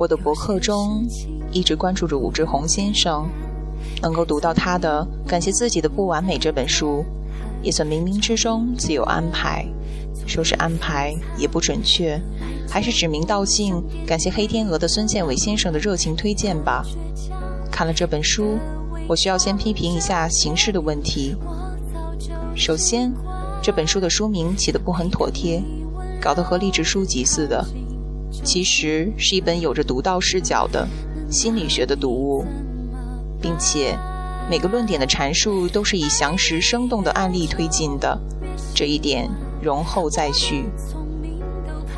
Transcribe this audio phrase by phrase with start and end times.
[0.00, 1.06] 我的博客中
[1.52, 3.28] 一直关注着武志红先生，
[4.00, 7.04] 能够读到他的《感谢自己的不完美》这本书，
[7.62, 9.62] 也算冥冥之中自有安排。
[10.26, 12.18] 说是安排也不准确，
[12.66, 13.74] 还是指名道姓
[14.06, 16.82] 感谢黑天鹅的孙建伟先生的热情推荐吧。
[17.70, 18.56] 看了这本书，
[19.06, 21.36] 我需要先批评一下形式的问题。
[22.56, 23.12] 首先，
[23.62, 25.62] 这本书的书名起得不很妥帖，
[26.22, 27.62] 搞得和励志书籍似的。
[28.30, 30.86] 其实是一本有着独到视角的
[31.30, 32.44] 心理学的读物，
[33.40, 33.96] 并且
[34.48, 38.18] 每个论点的阐述都是以详实生动的案例推进的，
[38.74, 39.28] 这一点
[39.62, 40.64] 容后再叙。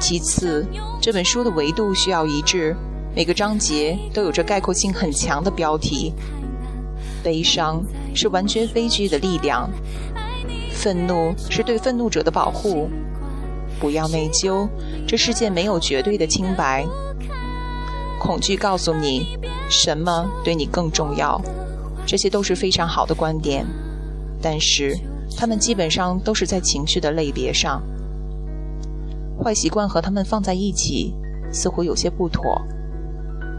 [0.00, 0.66] 其次，
[1.00, 2.76] 这本书的维度需要一致，
[3.14, 6.12] 每个章节都有着概括性很强的标题。
[7.22, 7.80] 悲伤
[8.14, 9.70] 是完全悲剧的力量，
[10.72, 12.90] 愤怒是对愤怒者的保护。
[13.82, 14.68] 不要内疚，
[15.08, 16.86] 这世界没有绝对的清白。
[18.20, 19.36] 恐惧告诉你
[19.68, 21.42] 什么对你更重要，
[22.06, 23.66] 这些都是非常好的观点，
[24.40, 24.96] 但是
[25.36, 27.82] 他们基本上都是在情绪的类别上。
[29.42, 31.12] 坏习惯和他们放在一起，
[31.52, 32.62] 似乎有些不妥。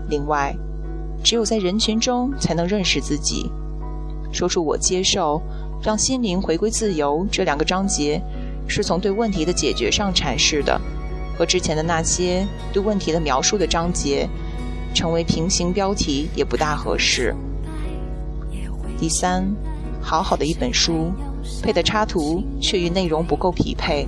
[0.08, 0.56] 另外，
[1.22, 3.52] 只有在人群中才能认识自己，
[4.32, 5.42] 说出“我接受”，
[5.84, 8.22] 让心灵回归自由这两个章节。
[8.68, 10.80] 是从对问题的解决上阐释的，
[11.38, 14.28] 和之前的那些对问题的描述的章节
[14.94, 17.36] 成为平行标题也不大合适。
[18.98, 19.46] 第三，
[20.02, 21.12] 好好的一本书，
[21.62, 24.08] 配的插图却与内容不够匹配，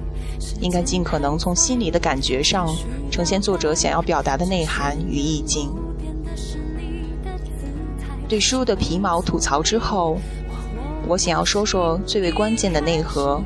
[0.62, 2.68] 应该尽可能从心里的感觉上
[3.12, 5.70] 呈现作者想要表达的内涵与意境。
[8.28, 10.18] 对书的皮毛吐槽之后，
[11.08, 13.42] 我想要说说最为关键的内核。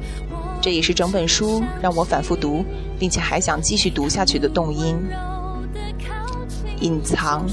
[0.62, 2.66] 这也是整本书让我反复读，
[3.00, 4.98] 并且还想继续读下去的动因。
[6.82, 7.46] 隐藏、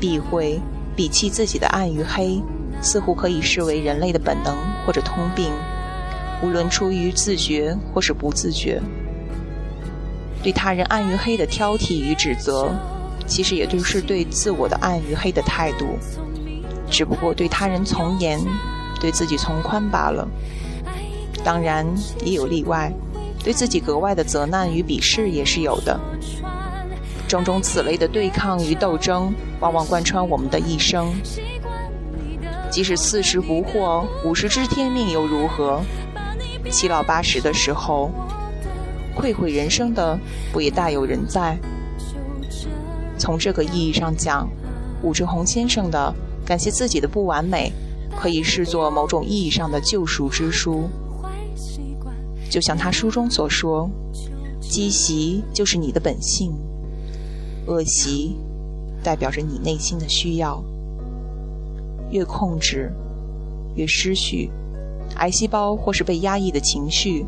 [0.00, 0.60] 避讳、
[0.96, 2.42] 鄙弃自己的暗与黑，
[2.80, 5.50] 似乎可以视为人类的本能或者通病，
[6.42, 8.80] 无论出于自觉或是不自觉。
[10.42, 12.70] 对他人暗与黑的挑剔与指责，
[13.26, 15.98] 其实也就是对自我的暗与黑的态度，
[16.90, 18.40] 只不过对他人从严，
[19.00, 20.26] 对自己从宽罢了。
[21.44, 21.86] 当然
[22.24, 22.92] 也有例外，
[23.42, 25.98] 对自己格外的责难与鄙视也是有的。
[27.26, 31.12] 种种此类的对抗与斗争，往往贯穿我们的一生。
[32.70, 35.80] 即使四十不惑，五十知天命又如何？
[36.70, 38.10] 七老八十的时候，
[39.14, 40.18] 愧悔人生的
[40.52, 41.58] 不也大有人在？
[43.18, 44.48] 从这个意义上讲，
[45.02, 46.14] 武志红先生的
[46.48, 47.72] 《感谢自己的不完美》，
[48.20, 50.88] 可以视作某种意义上的救赎之书。
[52.52, 53.88] 就像他书中所说，
[54.60, 56.52] 积习就是你的本性，
[57.66, 58.36] 恶习
[59.02, 60.62] 代表着你内心的需要。
[62.10, 62.92] 越控制，
[63.74, 64.50] 越失序。
[65.16, 67.24] 癌细胞或是被压抑的情绪，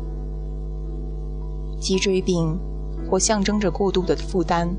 [1.79, 2.55] 脊椎病
[3.09, 4.69] 或象征着过度的负担。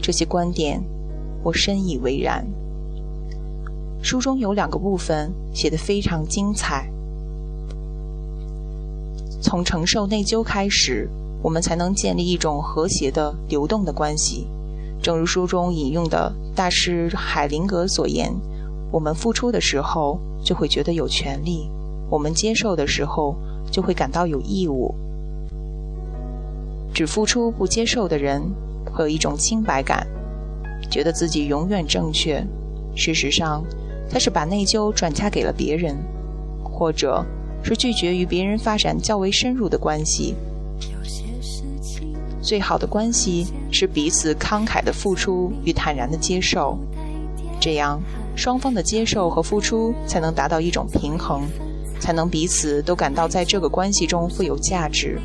[0.00, 0.80] 这些观点，
[1.42, 2.46] 我深以为然。
[4.00, 6.88] 书中有两个部分写得非常精彩。
[9.42, 11.10] 从承受内疚开始，
[11.42, 14.46] 我们才能建立一种和谐的、流动的关系。
[15.02, 18.32] 正如书中引用的大师海灵格所言
[18.92, 21.68] ：“我们付出的时候，就会觉得有权利；
[22.08, 23.34] 我们接受的时候，
[23.68, 24.94] 就会感到有义务。
[26.94, 28.40] 只付出不接受的人，
[28.94, 30.06] 会有一种清白感，
[30.88, 32.40] 觉得自己永远正确。
[32.94, 33.64] 事实上，
[34.08, 35.96] 他是把内疚转嫁给了别人，
[36.62, 37.26] 或者……”
[37.62, 40.34] 是拒绝与别人发展较为深入的关系。
[42.40, 46.76] 最好的关系是彼此慷慨的付出与坦然的接受，
[47.60, 48.02] 这样
[48.34, 51.42] 双方的接受和付出才能达到一种平衡，
[52.00, 55.20] 才能彼此都感到在这个关系中富有价值。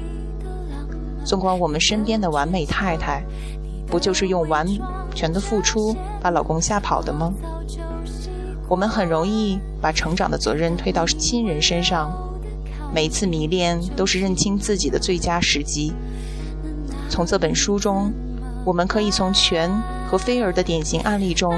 [1.25, 3.24] 纵观我们身边的完美太太，
[3.88, 4.68] 不就是用完
[5.16, 7.34] 全的付出把老公吓跑的吗？
[8.68, 12.12] 我们很容易把成长的责任推到亲人身上。
[12.94, 15.94] 每一次迷恋都是认清自己的最佳时机。
[17.10, 18.12] 从这本书中，
[18.66, 19.69] 我们可以从全
[20.10, 21.54] 和菲儿的典型案例中，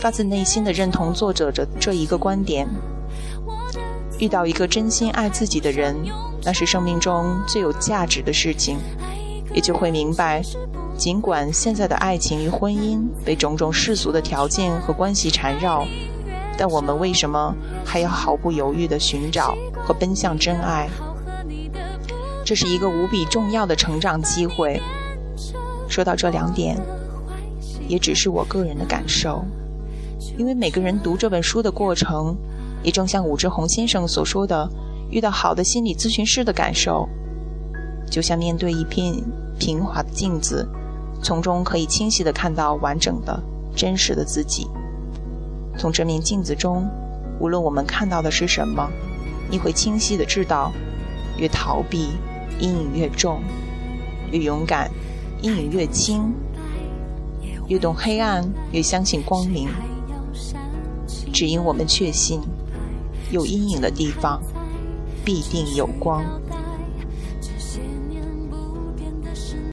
[0.00, 2.66] 发自内心的认同作者的这一个观点：
[4.18, 5.94] 遇到一个真心爱自己的人，
[6.42, 8.78] 那是生命中最有价值的事情。
[9.54, 10.42] 也就会明白，
[10.96, 15.86] 尽管现在的爱情与婚姻被种种世俗的条件和关系缠绕。
[16.56, 17.54] 但我们为什么
[17.84, 20.88] 还要毫不犹豫地寻找和奔向真爱？
[22.44, 24.80] 这是一个无比重要的成长机会。
[25.88, 26.76] 说到这两点，
[27.88, 29.44] 也只是我个人的感受，
[30.38, 32.36] 因为每个人读这本书的过程，
[32.82, 34.68] 也正像武志红先生所说的，
[35.10, 37.08] 遇到好的心理咨询师的感受，
[38.10, 39.14] 就像面对一片
[39.58, 40.66] 平滑的镜子，
[41.22, 43.42] 从中可以清晰的看到完整的、
[43.76, 44.66] 真实的自己。
[45.76, 46.88] 从这面镜子中，
[47.38, 48.88] 无论我们看到的是什么，
[49.50, 50.72] 你会清晰的知道，
[51.36, 52.10] 越逃避，
[52.60, 53.40] 阴影越重；
[54.30, 54.90] 越勇敢，
[55.40, 56.32] 阴影越轻。
[57.68, 59.68] 越懂黑暗，越相信光明。
[61.32, 62.40] 只因我们确信，
[63.30, 64.42] 有阴影的地方，
[65.24, 66.22] 必定有光。